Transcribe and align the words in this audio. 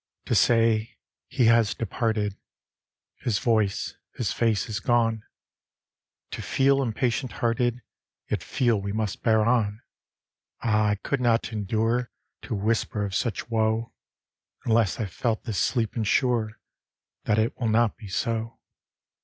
To 0.25 0.33
say" 0.33 0.97
He 1.37 1.45
has 1.45 1.75
departed" 1.75 2.33
ŌĆö" 2.33 3.23
His 3.25 3.37
voice" 3.37 3.89
ŌĆö 4.15 4.17
'* 4.17 4.17
his 4.17 4.31
face" 4.31 4.65
ŌĆö 4.65 4.69
is 4.69 4.79
gone; 4.79 5.23
To 6.31 6.41
feel 6.41 6.81
impatient 6.81 7.33
hearted, 7.33 7.83
Yet 8.27 8.41
feel 8.41 8.81
we 8.81 8.93
must 8.93 9.21
bear 9.21 9.45
on; 9.45 9.83
Ah, 10.63 10.87
I 10.87 10.95
could 10.95 11.21
not 11.21 11.53
endure 11.53 12.09
To 12.41 12.55
whisper 12.55 13.05
of 13.05 13.13
such 13.13 13.51
woe, 13.51 13.93
Unless 14.65 14.99
I 14.99 15.05
felt 15.05 15.43
this 15.43 15.59
sleep 15.59 15.95
ensure 15.95 16.59
That 17.25 17.37
it 17.37 17.55
will 17.59 17.69
not 17.69 17.95
be 17.95 18.07
so. 18.07 18.59